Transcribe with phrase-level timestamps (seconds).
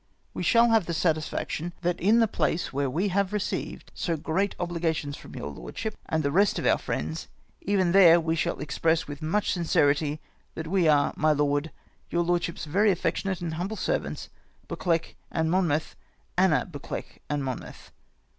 [0.33, 4.55] We shall have the satisfaction that in the place where we have received so great
[4.59, 7.05] obligations from your lordship and the ACCOUNT OF THE DUNDOXALD FAMILY.
[7.05, 10.19] 25 rest of our friends— even there we shall express with much sincerity
[10.55, 11.69] that we are, my lord,"
[12.09, 14.29] Your lordship's very affectionate and humble servants,"
[14.69, 15.95] BuccLEUCH and Monmouth."
[16.35, 17.91] Anna Bdccleuch and Monmouth.